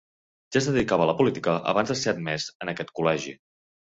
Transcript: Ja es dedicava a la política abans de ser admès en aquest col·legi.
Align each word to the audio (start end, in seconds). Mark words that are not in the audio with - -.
Ja 0.55 0.57
es 0.61 0.69
dedicava 0.69 1.05
a 1.05 1.07
la 1.11 1.15
política 1.21 1.55
abans 1.75 1.93
de 1.93 1.99
ser 2.05 2.11
admès 2.15 2.49
en 2.67 2.73
aquest 2.73 2.95
col·legi. 3.01 3.37